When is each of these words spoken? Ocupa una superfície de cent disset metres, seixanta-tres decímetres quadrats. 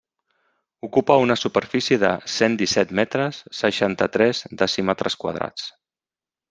Ocupa 0.87 1.17
una 1.25 1.35
superfície 1.41 1.99
de 2.05 2.09
cent 2.37 2.57
disset 2.63 2.95
metres, 3.01 3.45
seixanta-tres 3.61 4.43
decímetres 4.65 5.23
quadrats. 5.25 5.73